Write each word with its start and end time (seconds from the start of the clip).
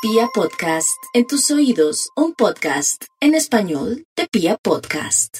Pia 0.00 0.28
Podcast, 0.32 0.96
en 1.12 1.26
tus 1.26 1.50
oídos, 1.50 2.10
un 2.14 2.32
podcast 2.32 3.06
en 3.20 3.34
español 3.34 4.04
de 4.16 4.28
Pia 4.30 4.56
Podcast. 4.56 5.38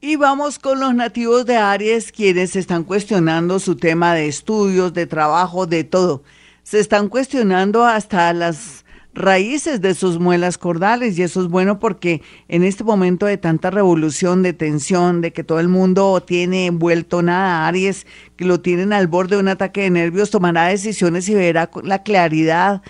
Y 0.00 0.16
vamos 0.16 0.58
con 0.58 0.80
los 0.80 0.96
nativos 0.96 1.46
de 1.46 1.58
Aries, 1.58 2.10
quienes 2.10 2.56
están 2.56 2.82
cuestionando 2.82 3.60
su 3.60 3.76
tema 3.76 4.12
de 4.14 4.26
estudios, 4.26 4.94
de 4.94 5.06
trabajo, 5.06 5.66
de 5.66 5.84
todo. 5.84 6.24
Se 6.64 6.80
están 6.80 7.08
cuestionando 7.08 7.84
hasta 7.84 8.32
las 8.32 8.84
raíces 9.14 9.80
de 9.80 9.94
sus 9.94 10.18
muelas 10.18 10.58
cordales 10.58 11.16
y 11.16 11.22
eso 11.22 11.40
es 11.42 11.46
bueno 11.46 11.78
porque 11.78 12.20
en 12.48 12.64
este 12.64 12.82
momento 12.82 13.26
de 13.26 13.36
tanta 13.36 13.70
revolución, 13.70 14.42
de 14.42 14.54
tensión, 14.54 15.20
de 15.20 15.32
que 15.32 15.44
todo 15.44 15.60
el 15.60 15.68
mundo 15.68 16.20
tiene 16.20 16.70
vuelto 16.70 17.22
nada, 17.22 17.68
Aries, 17.68 18.08
que 18.34 18.44
lo 18.44 18.58
tienen 18.58 18.92
al 18.92 19.06
borde 19.06 19.36
de 19.36 19.42
un 19.42 19.48
ataque 19.48 19.82
de 19.82 19.90
nervios, 19.90 20.30
tomará 20.30 20.64
decisiones 20.64 21.28
y 21.28 21.34
verá 21.36 21.70
la 21.84 22.02
claridad 22.02 22.82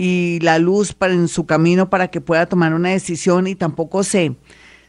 y 0.00 0.38
la 0.42 0.60
luz 0.60 0.92
para, 0.92 1.12
en 1.12 1.26
su 1.26 1.44
camino 1.44 1.90
para 1.90 2.06
que 2.06 2.20
pueda 2.20 2.46
tomar 2.46 2.72
una 2.72 2.90
decisión 2.90 3.48
y 3.48 3.56
tampoco 3.56 4.04
se, 4.04 4.36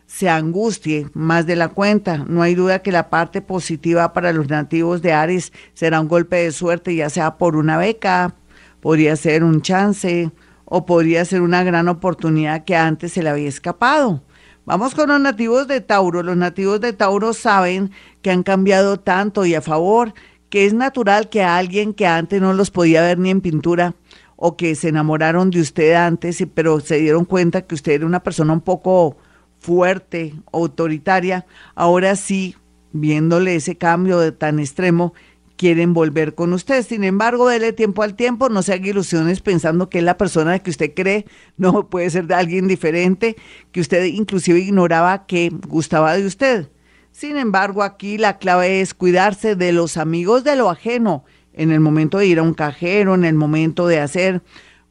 se 0.05 0.29
angustie 0.29 1.07
más 1.15 1.47
de 1.47 1.55
la 1.55 1.69
cuenta. 1.69 2.17
No 2.27 2.43
hay 2.43 2.53
duda 2.53 2.83
que 2.83 2.91
la 2.91 3.09
parte 3.09 3.41
positiva 3.41 4.13
para 4.13 4.31
los 4.31 4.49
nativos 4.49 5.01
de 5.01 5.13
Aries 5.13 5.51
será 5.73 5.99
un 5.99 6.07
golpe 6.07 6.35
de 6.35 6.51
suerte, 6.51 6.93
ya 6.93 7.09
sea 7.09 7.39
por 7.39 7.55
una 7.55 7.75
beca, 7.75 8.35
podría 8.81 9.15
ser 9.15 9.43
un 9.43 9.63
chance 9.63 10.29
o 10.65 10.85
podría 10.85 11.25
ser 11.25 11.41
una 11.41 11.63
gran 11.63 11.87
oportunidad 11.87 12.63
que 12.63 12.75
antes 12.75 13.13
se 13.13 13.23
le 13.23 13.29
había 13.29 13.49
escapado. 13.49 14.21
Vamos 14.63 14.93
con 14.93 15.09
los 15.09 15.19
nativos 15.19 15.67
de 15.67 15.81
Tauro. 15.81 16.21
Los 16.21 16.37
nativos 16.37 16.81
de 16.81 16.93
Tauro 16.93 17.33
saben 17.33 17.89
que 18.21 18.29
han 18.29 18.43
cambiado 18.43 18.99
tanto 18.99 19.43
y 19.43 19.55
a 19.55 19.61
favor 19.63 20.13
que 20.51 20.67
es 20.67 20.75
natural 20.75 21.29
que 21.29 21.41
alguien 21.41 21.95
que 21.95 22.05
antes 22.05 22.39
no 22.39 22.53
los 22.53 22.69
podía 22.69 23.01
ver 23.01 23.17
ni 23.17 23.31
en 23.31 23.41
pintura 23.41 23.95
o 24.41 24.55
que 24.55 24.73
se 24.75 24.87
enamoraron 24.87 25.51
de 25.51 25.59
usted 25.59 25.93
antes, 25.95 26.41
pero 26.53 26.79
se 26.79 26.97
dieron 26.97 27.25
cuenta 27.25 27.63
que 27.63 27.75
usted 27.75 27.91
era 27.91 28.05
una 28.05 28.23
persona 28.23 28.53
un 28.53 28.61
poco 28.61 29.17
fuerte, 29.59 30.33
autoritaria, 30.53 31.45
ahora 31.75 32.15
sí, 32.15 32.55
viéndole 32.93 33.55
ese 33.55 33.75
cambio 33.75 34.17
de 34.17 34.31
tan 34.31 34.59
extremo, 34.59 35.13
quieren 35.57 35.93
volver 35.93 36.35
con 36.35 36.53
usted. 36.53 36.85
Sin 36.85 37.03
embargo, 37.03 37.49
dele 37.49 37.73
tiempo 37.73 38.01
al 38.01 38.15
tiempo, 38.15 38.47
no 38.47 38.63
se 38.63 38.71
haga 38.71 38.87
ilusiones 38.87 39.41
pensando 39.41 39.89
que 39.89 39.97
es 39.97 40.05
la 40.05 40.17
persona 40.17 40.57
que 40.59 40.69
usted 40.69 40.93
cree, 40.95 41.25
no 41.57 41.89
puede 41.89 42.09
ser 42.09 42.25
de 42.25 42.35
alguien 42.35 42.69
diferente, 42.69 43.35
que 43.73 43.81
usted 43.81 44.05
inclusive 44.05 44.59
ignoraba 44.59 45.25
que 45.25 45.51
gustaba 45.67 46.15
de 46.15 46.25
usted. 46.25 46.69
Sin 47.11 47.35
embargo, 47.35 47.83
aquí 47.83 48.17
la 48.17 48.37
clave 48.37 48.79
es 48.79 48.93
cuidarse 48.93 49.57
de 49.57 49.73
los 49.73 49.97
amigos 49.97 50.45
de 50.45 50.55
lo 50.55 50.69
ajeno 50.69 51.25
en 51.59 51.71
el 51.71 51.81
momento 51.81 52.19
de 52.19 52.25
ir 52.25 52.39
a 52.39 52.43
un 52.43 52.53
cajero, 52.53 53.15
en 53.15 53.25
el 53.25 53.35
momento 53.35 53.85
de 53.85 53.99
hacer 53.99 54.41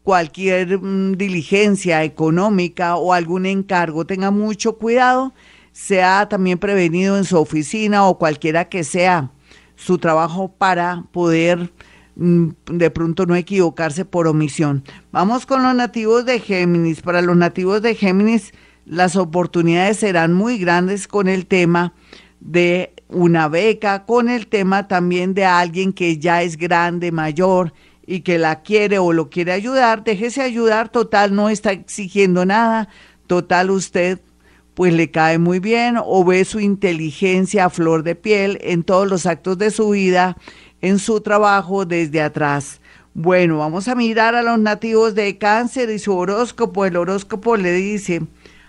cualquier 0.03 0.79
mm, 0.79 1.17
diligencia 1.17 2.05
económica 2.05 2.97
o 2.97 3.15
algún 3.15 3.47
encargo, 3.47 4.05
tenga 4.05 4.31
mucho 4.31 4.77
cuidado, 4.77 5.33
sea 5.73 6.29
también 6.29 6.59
prevenido 6.59 7.17
en 7.17 7.25
su 7.25 7.39
oficina 7.39 8.07
o 8.07 8.19
cualquiera 8.19 8.69
que 8.69 8.85
sea 8.85 9.31
su 9.77 9.97
trabajo 9.97 10.53
para 10.59 11.05
poder 11.11 11.73
mm, 12.17 12.49
de 12.71 12.91
pronto 12.91 13.25
no 13.25 13.35
equivocarse 13.35 14.05
por 14.05 14.29
omisión. 14.29 14.85
Vamos 15.11 15.47
con 15.47 15.63
los 15.63 15.75
nativos 15.75 16.27
de 16.27 16.39
Géminis. 16.39 17.01
Para 17.01 17.23
los 17.23 17.37
nativos 17.39 17.81
de 17.81 17.95
Géminis, 17.95 18.53
las 18.85 19.17
oportunidades 19.17 19.97
serán 19.97 20.35
muy 20.35 20.59
grandes 20.59 21.09
con 21.09 21.29
el 21.29 21.47
tema 21.47 21.95
de 22.41 22.93
una 23.09 23.49
beca, 23.49 24.05
con 24.05 24.29
el 24.29 24.47
tema 24.47 24.89
también 24.89 25.35
de 25.35 25.45
alguien 25.45 25.93
que 25.93 26.19
ya 26.19 26.43
es 26.43 26.57
grande, 26.57 27.13
mayor 27.13 27.73
y 28.07 28.21
que 28.21 28.39
la 28.39 28.63
quiere 28.63 28.99
o 28.99 29.13
lo 29.13 29.31
quiere 29.31 29.53
ayudar, 29.53 30.05
déjese 30.05 30.43
ayudar, 30.43 30.89
total, 30.89 31.35
no 31.35 31.49
está 31.49 31.73
exigiendo 31.73 32.45
nada, 32.47 32.89
total 33.27 33.71
usted 33.71 34.21
pues 34.75 34.93
le 34.93 35.11
cae 35.11 35.39
muy 35.39 35.59
bien 35.59 35.97
o 36.01 36.25
ve 36.25 36.45
su 36.45 36.61
inteligencia 36.61 37.65
a 37.65 37.71
flor 37.71 38.05
de 38.05 38.15
piel 38.15 38.59
en 38.63 38.85
todos 38.85 39.09
los 39.09 39.27
actos 39.27 39.59
de 39.59 39.73
su 39.73 39.91
vida, 39.91 40.37
en 40.81 41.01
su 41.01 41.21
trabajo 41.21 41.85
desde 41.85 42.23
atrás. 42.23 42.81
Bueno, 43.13 43.59
vamos 43.59 43.89
a 43.89 43.97
mirar 43.97 44.37
a 44.37 44.43
los 44.43 44.61
nativos 44.61 45.17
de 45.17 45.37
cáncer 45.37 45.91
y 45.91 45.99
su 45.99 46.17
horóscopo. 46.17 46.85
El 46.85 46.97
horóscopo 46.97 47.57
le 47.57 47.73
dice 47.73 48.23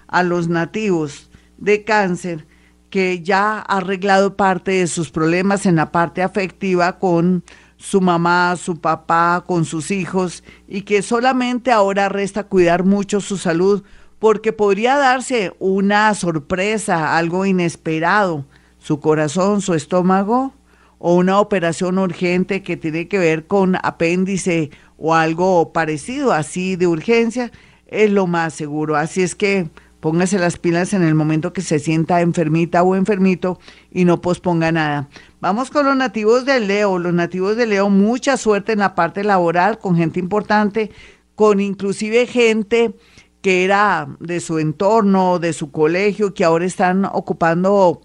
a 0.07 0.23
los 0.23 0.47
nativos 0.50 1.29
de 1.59 1.83
cáncer 1.83 2.47
que 2.89 3.22
ya 3.22 3.59
ha 3.59 3.77
arreglado 3.77 4.35
parte 4.35 4.72
de 4.72 4.88
sus 4.88 5.11
problemas 5.11 5.66
en 5.66 5.75
la 5.75 5.91
parte 5.91 6.22
afectiva 6.22 7.00
con 7.00 7.44
su 7.77 8.01
mamá, 8.01 8.55
su 8.57 8.79
papá, 8.79 9.44
con 9.47 9.66
sus 9.66 9.91
hijos 9.91 10.44
y 10.67 10.81
que 10.81 11.01
solamente 11.01 11.72
ahora 11.72 12.09
resta 12.09 12.44
cuidar 12.44 12.83
mucho 12.83 13.22
su 13.22 13.38
salud 13.38 13.83
porque 14.19 14.51
podría 14.51 14.97
darse 14.97 15.53
una 15.59 16.13
sorpresa, 16.13 17.17
algo 17.17 17.45
inesperado, 17.45 18.45
su 18.79 19.00
corazón, 19.00 19.61
su 19.61 19.73
estómago 19.73 20.53
o 20.97 21.16
una 21.16 21.39
operación 21.39 21.97
urgente 21.97 22.61
que 22.61 22.75
tiene 22.75 23.07
que 23.07 23.17
ver 23.17 23.47
con 23.47 23.77
apéndice 23.81 24.71
o 24.97 25.16
algo 25.16 25.71
parecido 25.71 26.33
así 26.33 26.75
de 26.75 26.88
urgencia, 26.88 27.51
es 27.88 28.11
lo 28.11 28.27
más 28.27 28.53
seguro. 28.53 28.97
Así 28.97 29.23
es 29.23 29.33
que 29.35 29.69
Póngase 29.99 30.39
las 30.39 30.57
pilas 30.57 30.93
en 30.93 31.03
el 31.03 31.13
momento 31.13 31.51
que 31.51 31.61
se 31.61 31.79
sienta 31.79 32.21
enfermita 32.21 32.83
o 32.83 32.95
enfermito 32.95 33.59
y 33.91 34.05
no 34.05 34.21
posponga 34.21 34.71
nada. 34.71 35.09
Vamos 35.41 35.69
con 35.69 35.85
los 35.85 35.95
nativos 35.95 36.45
de 36.45 36.59
Leo. 36.61 36.99
Los 36.99 37.13
nativos 37.13 37.57
de 37.57 37.65
Leo, 37.65 37.89
mucha 37.89 38.38
suerte 38.38 38.71
en 38.73 38.79
la 38.79 38.95
parte 38.95 39.23
laboral, 39.23 39.77
con 39.77 39.97
gente 39.97 40.19
importante, 40.19 40.91
con 41.35 41.59
inclusive 41.59 42.27
gente 42.27 42.95
que 43.41 43.63
era 43.63 44.07
de 44.19 44.39
su 44.39 44.59
entorno, 44.59 45.39
de 45.39 45.53
su 45.53 45.71
colegio, 45.71 46.33
que 46.33 46.43
ahora 46.43 46.65
están 46.65 47.05
ocupando 47.05 48.01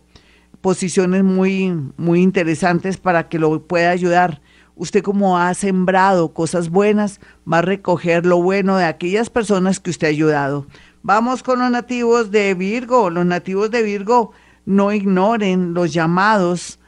posiciones 0.60 1.22
muy, 1.22 1.72
muy 1.96 2.22
interesantes 2.22 2.96
para 2.96 3.28
que 3.28 3.38
lo 3.38 3.66
pueda 3.66 3.90
ayudar. 3.90 4.40
Usted 4.76 5.02
como 5.02 5.38
ha 5.38 5.54
sembrado 5.54 6.32
cosas 6.32 6.70
buenas, 6.70 7.20
va 7.50 7.58
a 7.58 7.62
recoger 7.62 8.26
lo 8.26 8.42
bueno 8.42 8.76
de 8.76 8.84
aquellas 8.84 9.30
personas 9.30 9.78
que 9.78 9.90
usted 9.90 10.08
ha 10.08 10.10
ayudado. 10.10 10.66
Vamos 11.06 11.42
con 11.42 11.58
los 11.58 11.70
nativos 11.70 12.30
de 12.30 12.54
Virgo. 12.54 13.10
Los 13.10 13.26
nativos 13.26 13.70
de 13.70 13.82
Virgo 13.82 14.32
no 14.64 14.90
ignoren 14.90 15.74
los 15.74 15.92
llamados 15.92 16.78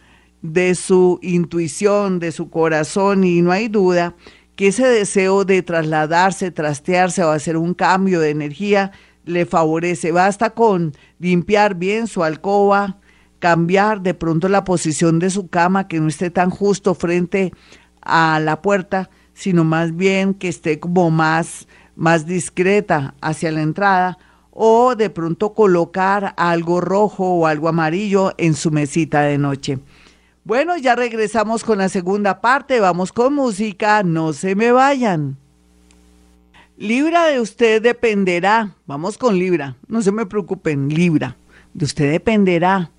de 0.41 0.75
su 0.75 1.19
intuición, 1.21 2.19
de 2.19 2.33
su 2.33 2.49
corazón 2.49 3.25
y 3.25 3.43
no 3.43 3.53
hay 3.53 3.69
duda 3.69 4.15
que 4.55 4.69
ese 4.69 4.87
deseo 4.87 5.45
de 5.45 5.61
trasladarse, 5.61 6.51
trastearse 6.51 7.23
o 7.23 7.31
hacer 7.31 7.59
un 7.59 7.75
cambio 7.75 8.19
de 8.21 8.31
energía 8.31 8.91
le 9.27 9.45
favorece. 9.45 10.13
Basta 10.13 10.49
con 10.49 10.95
limpiar 11.19 11.75
bien 11.75 12.07
su 12.07 12.25
alcoba, 12.25 12.97
cambiar 13.39 14.01
de 14.01 14.15
pronto 14.15 14.49
la 14.49 14.65
posición 14.65 15.19
de 15.19 15.29
su 15.29 15.49
cama, 15.49 15.89
que 15.89 16.01
no 16.01 16.09
esté 16.09 16.31
tan 16.31 16.49
justo 16.49 16.95
frente 16.95 17.53
a 18.01 18.41
la 18.41 18.63
puerta, 18.63 19.11
sino 19.35 19.63
más 19.63 19.95
bien 19.95 20.33
que 20.33 20.49
esté 20.49 20.81
como 20.81 21.11
más 21.11 21.69
más 21.97 22.27
discreta 22.27 23.15
hacia 23.21 23.51
la 23.51 23.63
entrada 23.63 24.19
o 24.51 24.95
de 24.95 25.11
pronto 25.11 25.53
colocar 25.53 26.35
algo 26.37 26.81
rojo 26.81 27.25
o 27.25 27.47
algo 27.47 27.69
amarillo 27.69 28.33
en 28.39 28.55
su 28.55 28.71
mesita 28.71 29.23
de 29.23 29.39
noche. 29.39 29.79
Bueno, 30.45 30.77
ya 30.77 30.95
regresamos 30.95 31.65
con 31.65 31.79
la 31.79 31.89
segunda 31.89 32.41
parte, 32.41 32.79
vamos 32.79 33.13
con 33.13 33.35
música, 33.35 34.03
no 34.03 34.33
se 34.33 34.55
me 34.55 34.71
vayan. 34.71 35.37
Libra 36.79 37.27
de 37.27 37.41
usted 37.41 37.83
dependerá, 37.83 38.77
vamos 38.87 39.19
con 39.19 39.39
Libra, 39.39 39.77
no 39.89 40.03
se 40.03 40.13
me 40.13 40.25
preocupen, 40.25 40.89
Libra, 40.89 41.37
de 41.75 41.85
usted 41.85 42.13
dependerá 42.13 42.91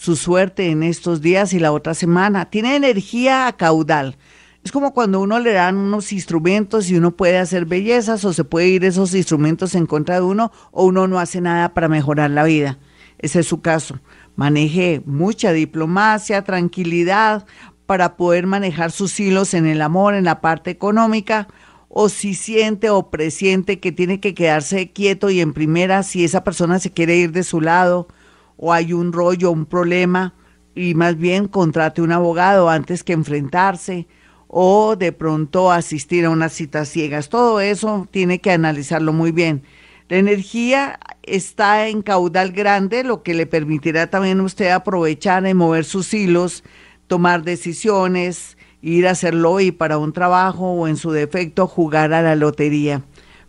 su 0.00 0.16
suerte 0.16 0.70
en 0.70 0.82
estos 0.82 1.20
días 1.20 1.52
y 1.52 1.58
la 1.58 1.72
otra 1.72 1.92
semana. 1.92 2.48
Tiene 2.48 2.74
energía 2.74 3.46
a 3.46 3.52
caudal. 3.56 4.16
Es 4.62 4.72
como 4.72 4.92
cuando 4.92 5.20
uno 5.20 5.38
le 5.38 5.52
dan 5.52 5.76
unos 5.76 6.12
instrumentos 6.12 6.90
y 6.90 6.96
uno 6.96 7.12
puede 7.12 7.38
hacer 7.38 7.64
bellezas 7.64 8.24
o 8.26 8.32
se 8.34 8.44
puede 8.44 8.68
ir 8.68 8.84
esos 8.84 9.14
instrumentos 9.14 9.74
en 9.74 9.86
contra 9.86 10.16
de 10.16 10.20
uno 10.20 10.52
o 10.70 10.84
uno 10.84 11.08
no 11.08 11.18
hace 11.18 11.40
nada 11.40 11.72
para 11.72 11.88
mejorar 11.88 12.30
la 12.30 12.44
vida. 12.44 12.78
Ese 13.18 13.40
es 13.40 13.46
su 13.46 13.62
caso. 13.62 14.00
Maneje 14.36 15.02
mucha 15.06 15.52
diplomacia, 15.52 16.44
tranquilidad 16.44 17.46
para 17.86 18.16
poder 18.16 18.46
manejar 18.46 18.90
sus 18.92 19.18
hilos 19.18 19.54
en 19.54 19.66
el 19.66 19.80
amor, 19.80 20.14
en 20.14 20.24
la 20.24 20.40
parte 20.42 20.70
económica, 20.70 21.48
o 21.88 22.08
si 22.08 22.34
siente 22.34 22.88
o 22.90 23.10
presiente 23.10 23.80
que 23.80 23.92
tiene 23.92 24.20
que 24.20 24.34
quedarse 24.34 24.92
quieto 24.92 25.30
y 25.30 25.40
en 25.40 25.54
primera, 25.54 26.02
si 26.02 26.22
esa 26.22 26.44
persona 26.44 26.78
se 26.78 26.92
quiere 26.92 27.16
ir 27.16 27.32
de 27.32 27.42
su 27.42 27.60
lado 27.60 28.08
o 28.56 28.72
hay 28.72 28.92
un 28.92 29.12
rollo, 29.12 29.50
un 29.50 29.66
problema, 29.66 30.34
y 30.74 30.94
más 30.94 31.16
bien 31.16 31.48
contrate 31.48 32.00
un 32.00 32.12
abogado 32.12 32.68
antes 32.68 33.02
que 33.02 33.12
enfrentarse 33.12 34.06
o 34.52 34.96
de 34.96 35.12
pronto 35.12 35.70
asistir 35.70 36.24
a 36.24 36.30
unas 36.30 36.52
citas 36.52 36.88
ciegas. 36.88 37.28
Todo 37.28 37.60
eso 37.60 38.08
tiene 38.10 38.40
que 38.40 38.50
analizarlo 38.50 39.12
muy 39.12 39.30
bien. 39.30 39.62
La 40.08 40.16
energía 40.16 40.98
está 41.22 41.86
en 41.86 42.02
caudal 42.02 42.50
grande, 42.50 43.04
lo 43.04 43.22
que 43.22 43.32
le 43.32 43.46
permitirá 43.46 44.10
también 44.10 44.40
a 44.40 44.42
usted 44.42 44.70
aprovechar 44.70 45.46
y 45.46 45.54
mover 45.54 45.84
sus 45.84 46.12
hilos, 46.12 46.64
tomar 47.06 47.44
decisiones, 47.44 48.58
ir 48.82 49.06
a 49.06 49.12
hacerlo 49.12 49.60
y 49.60 49.70
para 49.70 49.98
un 49.98 50.12
trabajo 50.12 50.72
o 50.72 50.88
en 50.88 50.96
su 50.96 51.12
defecto 51.12 51.68
jugar 51.68 52.12
a 52.12 52.20
la 52.20 52.34
lotería. 52.34 53.02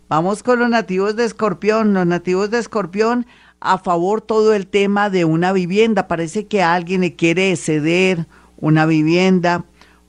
Vamos 0.08 0.44
con 0.44 0.60
los 0.60 0.70
nativos 0.70 1.16
de 1.16 1.24
Escorpión. 1.24 1.94
Los 1.94 2.06
nativos 2.06 2.48
de 2.50 2.60
Escorpión 2.60 3.26
a 3.58 3.78
favor 3.78 4.20
todo 4.20 4.54
el 4.54 4.68
tema 4.68 5.10
de 5.10 5.24
una 5.24 5.52
vivienda. 5.52 6.06
Parece 6.06 6.46
que 6.46 6.62
alguien 6.62 7.00
le 7.00 7.16
quiere 7.16 7.56
ceder 7.56 8.28
una 8.56 8.86
vivienda 8.86 9.64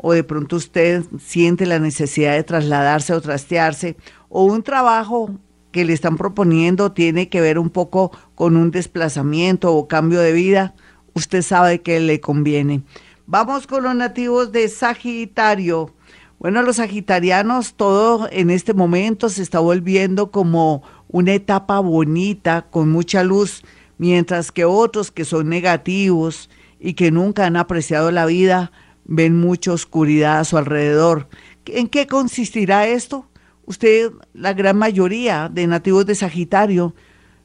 o 0.05 0.11
de 0.11 0.25
pronto 0.25 0.57
usted 0.57 1.01
siente 1.17 1.65
la 1.65 1.79
necesidad 1.79 2.33
de 2.33 2.43
trasladarse 2.43 3.13
o 3.13 3.21
trastearse 3.21 3.95
o 4.27 4.43
un 4.43 4.61
trabajo 4.61 5.31
que 5.71 5.85
le 5.85 5.93
están 5.93 6.17
proponiendo 6.17 6.91
tiene 6.91 7.29
que 7.29 7.39
ver 7.39 7.57
un 7.57 7.69
poco 7.69 8.11
con 8.35 8.57
un 8.57 8.69
desplazamiento 8.69 9.73
o 9.73 9.87
cambio 9.87 10.19
de 10.19 10.33
vida, 10.33 10.75
usted 11.13 11.41
sabe 11.41 11.81
que 11.81 12.01
le 12.01 12.19
conviene. 12.19 12.83
Vamos 13.27 13.65
con 13.65 13.83
los 13.83 13.95
nativos 13.95 14.51
de 14.51 14.67
Sagitario. 14.67 15.93
Bueno, 16.37 16.61
los 16.63 16.75
sagitarianos, 16.75 17.75
todo 17.75 18.27
en 18.29 18.49
este 18.49 18.73
momento 18.73 19.29
se 19.29 19.41
está 19.41 19.59
volviendo 19.59 20.31
como 20.31 20.83
una 21.07 21.31
etapa 21.31 21.79
bonita, 21.79 22.65
con 22.69 22.91
mucha 22.91 23.23
luz, 23.23 23.63
mientras 23.97 24.51
que 24.51 24.65
otros 24.65 25.11
que 25.11 25.23
son 25.23 25.47
negativos 25.47 26.49
y 26.77 26.95
que 26.95 27.09
nunca 27.11 27.45
han 27.45 27.55
apreciado 27.55 28.11
la 28.11 28.25
vida, 28.25 28.73
ven 29.05 29.39
mucha 29.39 29.73
oscuridad 29.73 30.39
a 30.39 30.43
su 30.45 30.57
alrededor. 30.57 31.27
¿En 31.65 31.87
qué 31.87 32.07
consistirá 32.07 32.87
esto? 32.87 33.27
Usted, 33.65 34.11
la 34.33 34.53
gran 34.53 34.77
mayoría 34.77 35.49
de 35.49 35.67
nativos 35.67 36.05
de 36.05 36.15
Sagitario, 36.15 36.93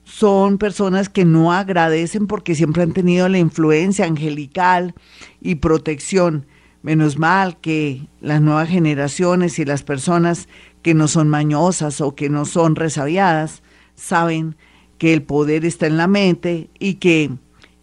son 0.05 0.58
personas 0.58 1.08
que 1.08 1.25
no 1.25 1.52
agradecen 1.52 2.26
porque 2.26 2.55
siempre 2.55 2.82
han 2.82 2.93
tenido 2.93 3.28
la 3.28 3.38
influencia 3.38 4.06
angelical 4.06 4.94
y 5.40 5.56
protección 5.56 6.46
Menos 6.82 7.19
mal 7.19 7.58
que 7.58 8.06
las 8.20 8.40
nuevas 8.40 8.69
generaciones 8.69 9.58
y 9.58 9.64
las 9.64 9.82
personas 9.82 10.49
que 10.82 10.94
no 10.94 11.08
son 11.08 11.28
mañosas 11.28 12.00
o 12.00 12.14
que 12.14 12.31
no 12.31 12.44
son 12.44 12.76
resabiadas 12.76 13.62
saben 13.96 14.56
que 14.96 15.12
el 15.12 15.22
poder 15.22 15.64
está 15.64 15.87
en 15.87 15.96
la 15.96 16.06
mente 16.06 16.70
y 16.78 16.94
que 16.94 17.31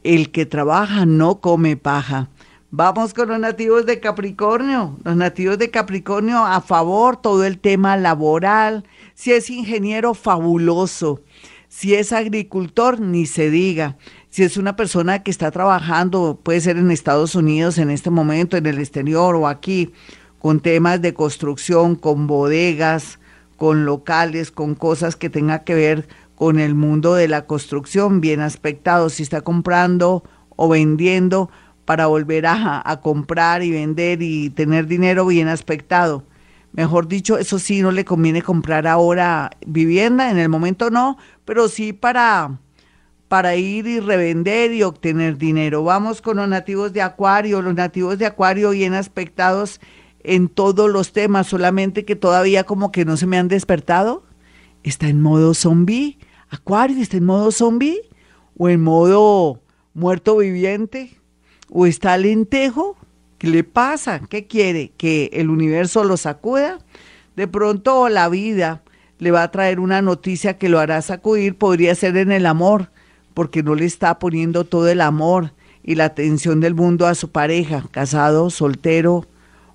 el 0.04 0.32
que 0.32 0.46
trabaja 0.46 1.06
no 1.06 1.42
come 1.42 1.76
paja. 1.76 2.30
Vamos 2.78 3.14
con 3.14 3.30
los 3.30 3.40
nativos 3.40 3.86
de 3.86 4.02
Capricornio. 4.02 4.98
Los 5.06 5.16
nativos 5.16 5.58
de 5.58 5.72
Capricornio 5.72 6.40
a 6.46 6.60
favor 6.60 7.16
todo 7.16 7.46
el 7.46 7.58
tema 7.58 7.96
laboral. 7.96 8.84
Si 9.14 9.32
es 9.32 9.50
ingeniero, 9.50 10.14
fabuloso. 10.14 11.22
Si 11.70 11.96
es 11.96 12.12
agricultor, 12.12 13.00
ni 13.00 13.28
se 13.28 13.50
diga 13.50 13.96
si 14.30 14.44
es 14.44 14.58
una 14.58 14.76
persona 14.76 15.24
que 15.24 15.32
está 15.32 15.52
trabajando, 15.52 16.38
puede 16.44 16.60
ser 16.60 16.76
en 16.76 16.92
Estados 16.92 17.36
Unidos 17.36 17.78
en 17.78 17.90
este 17.90 18.10
momento, 18.10 18.58
en 18.58 18.66
el 18.66 18.80
exterior 18.80 19.38
o 19.38 19.48
aquí, 19.48 19.94
con 20.40 20.60
temas 20.60 21.02
de 21.02 21.14
construcción, 21.14 21.96
con 21.96 22.28
bodegas, 22.28 23.20
con 23.56 23.86
locales, 23.86 24.52
con 24.52 24.76
cosas 24.76 25.16
que 25.16 25.30
tengan 25.30 25.64
que 25.64 25.76
ver 25.76 26.10
con 26.36 26.60
el 26.60 26.76
mundo 26.76 27.14
de 27.14 27.30
la 27.30 27.46
construcción, 27.46 28.20
bien 28.20 28.42
aspectado, 28.42 29.10
si 29.10 29.24
está 29.24 29.40
comprando 29.40 30.26
o 30.58 30.68
vendiendo 30.68 31.50
para 31.86 32.08
volver 32.08 32.46
a, 32.46 32.82
a 32.84 33.02
comprar 33.02 33.64
y 33.64 33.72
vender 33.72 34.22
y 34.22 34.50
tener 34.50 34.88
dinero 34.88 35.26
bien 35.26 35.48
aspectado. 35.48 36.24
Mejor 36.74 37.08
dicho, 37.08 37.38
eso 37.38 37.58
sí, 37.58 37.82
no 37.82 37.92
le 37.92 38.04
conviene 38.04 38.42
comprar 38.42 38.86
ahora 38.86 39.52
vivienda, 39.66 40.30
en 40.30 40.38
el 40.38 40.50
momento 40.50 40.90
no, 40.90 41.18
pero 41.46 41.70
sí 41.70 41.94
para 41.94 42.60
para 43.28 43.56
ir 43.56 43.88
y 43.88 44.00
revender 44.00 44.72
y 44.72 44.84
obtener 44.84 45.38
dinero. 45.38 45.84
Vamos 45.84 46.22
con 46.22 46.38
los 46.38 46.48
nativos 46.48 46.94
de 46.94 47.02
Acuario, 47.02 47.62
los 47.62 47.76
nativos 47.76 48.18
de 48.18 48.26
Acuario 48.26 48.70
bien 48.70 48.94
aspectados 48.94 49.82
en 50.24 50.48
todos 50.48 50.90
los 50.90 51.12
temas, 51.12 51.48
solamente 51.48 52.06
que 52.06 52.16
todavía 52.16 52.64
como 52.64 52.92
que 52.92 53.06
no 53.06 53.18
se 53.18 53.28
me 53.28 53.38
han 53.38 53.48
despertado. 53.48 54.24
¿Está 54.84 55.08
en 55.08 55.22
modo 55.22 55.54
zombie? 55.54 56.20
¿Acuario 56.50 57.02
está 57.02 57.18
en 57.18 57.26
modo 57.26 57.52
zombie? 57.52 58.02
¿O 58.58 58.70
en 58.70 58.82
modo 58.82 59.62
muerto 59.94 60.38
viviente? 60.38 61.18
¿O 61.70 61.86
está 61.86 62.18
lentejo? 62.18 62.98
¿Qué 63.38 63.48
le 63.48 63.64
pasa? 63.64 64.22
¿Qué 64.30 64.48
quiere? 64.48 64.92
¿Que 64.98 65.30
el 65.34 65.50
universo 65.50 66.04
lo 66.04 66.18
sacuda? 66.18 66.80
De 67.36 67.48
pronto 67.48 68.08
la 68.10 68.30
vida 68.30 68.84
le 69.20 69.32
va 69.32 69.44
a 69.44 69.52
traer 69.52 69.80
una 69.80 70.02
noticia 70.02 70.58
que 70.58 70.70
lo 70.70 70.80
hará 70.80 71.02
sacudir, 71.02 71.58
podría 71.58 71.96
ser 71.96 72.18
en 72.18 72.32
el 72.32 72.46
amor 72.46 72.90
porque 73.36 73.62
no 73.62 73.76
le 73.76 73.86
está 73.86 74.18
poniendo 74.18 74.64
todo 74.64 74.88
el 74.88 75.02
amor 75.02 75.54
y 75.84 75.96
la 75.96 76.06
atención 76.06 76.62
del 76.62 76.74
mundo 76.74 77.06
a 77.06 77.14
su 77.14 77.30
pareja, 77.32 77.86
casado, 77.92 78.50
soltero 78.50 79.28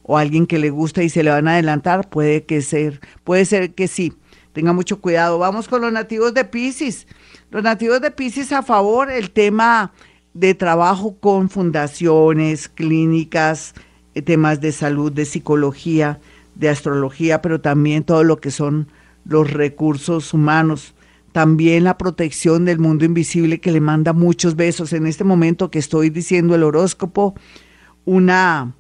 o 0.03 0.19
alguien 0.19 0.47
que 0.47 0.59
le 0.59 0.71
gusta 0.71 1.05
y 1.05 1.09
se 1.09 1.23
le 1.23 1.31
van 1.31 1.47
a 1.47 1.53
adelantar, 1.53 2.09
puede 2.09 2.45
que 2.45 2.63
ser, 2.63 3.01
puede 3.23 3.45
ser 3.45 3.75
que 3.75 3.87
sí. 3.87 4.15
Tenga 4.53 4.73
mucho 4.73 5.01
cuidado. 5.01 5.39
Vamos 5.39 5.69
con 5.69 5.83
los 5.83 5.93
nativos 5.93 6.35
de 6.35 6.45
Pisces. 6.45 7.07
Los 7.51 7.63
nativos 7.63 8.01
de 8.01 8.11
Pisces 8.11 8.51
a 8.51 8.63
favor 8.63 9.09
el 9.09 9.31
tema 9.31 9.93
de 10.35 10.55
trabajo 10.55 11.17
con 11.19 11.49
fundaciones, 11.49 12.69
clínicas, 12.69 13.75
eh, 14.15 14.23
temas 14.23 14.61
de 14.61 14.73
salud, 14.73 15.13
de 15.13 15.25
psicología, 15.25 16.21
de 16.55 16.69
astrología, 16.69 17.43
pero 17.43 17.61
también 17.61 18.05
todo 18.05 18.25
lo 18.25 18.41
que 18.41 18.51
son 18.51 18.89
los 19.25 19.51
recursos 19.53 20.33
humanos 20.35 20.95
también 21.33 21.85
la 21.85 21.97
protección 21.97 22.65
del 22.65 22.79
mundo 22.79 23.05
invisible 23.05 23.61
que 23.61 23.73
le 23.73 23.81
manda 23.81 24.13
muchos 24.13 24.57
besos. 24.57 24.93
En 24.93 25.07
este 25.07 25.25
momento 25.25 25.71
que 25.71 25.79
estoy 25.79 26.11
diciendo 26.11 26.55
el 26.55 26.63
horóscopo, 26.63 27.35
una, 28.05 28.75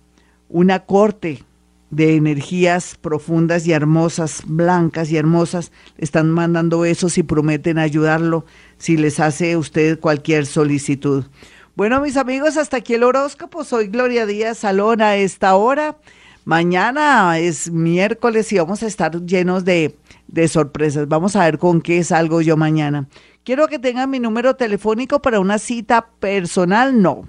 una 0.49 0.81
corte 0.81 1.45
de 1.91 2.17
energías 2.17 2.97
profundas 3.01 3.67
y 3.67 3.73
hermosas, 3.73 4.43
blancas 4.47 5.11
y 5.11 5.17
hermosas, 5.17 5.73
le 5.97 6.05
están 6.05 6.31
mandando 6.31 6.81
besos 6.81 7.19
y 7.19 7.23
prometen 7.23 7.79
ayudarlo 7.79 8.45
si 8.81 8.97
les 8.97 9.21
hace 9.21 9.57
usted 9.57 10.01
cualquier 10.01 10.47
solicitud. 10.47 11.27
Bueno, 11.77 12.01
mis 12.01 12.17
amigos, 12.17 12.57
hasta 12.57 12.79
aquí 12.79 12.95
el 12.95 13.05
horóscopo. 13.05 13.63
Soy 13.63 13.87
Gloria 13.87 14.27
Díaz 14.27 14.59
Salón 14.59 15.01
a 15.01 15.15
esta 15.15 15.55
hora. 15.55 15.97
Mañana 16.45 17.39
es 17.39 17.71
miércoles 17.71 18.53
y 18.53 18.59
vamos 18.59 18.83
a 18.83 18.89
estar 18.89 19.25
llenos 19.25 19.65
de 19.65 19.95
de 20.31 20.49
sorpresas. 20.49 21.09
Vamos 21.09 21.37
a 21.37 21.45
ver 21.45 21.59
con 21.59 21.81
qué 21.81 22.03
salgo 22.05 22.41
yo 22.41 22.57
mañana. 22.57 23.09
Quiero 23.45 23.69
que 23.69 23.79
tengan 23.79 24.11
mi 24.11 24.21
número 24.21 24.57
telefónico 24.57 25.21
para 25.21 25.41
una 25.41 25.59
cita 25.59 26.09
personal, 26.21 27.01
no. 27.01 27.29